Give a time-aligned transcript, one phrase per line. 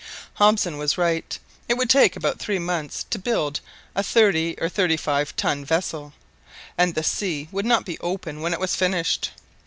[0.37, 1.37] Hobson was right.
[1.69, 3.59] It would take about three months to build
[3.95, 6.13] a thirty or thirty five ton vessel,
[6.75, 9.29] and the sea would not be open when it was finished.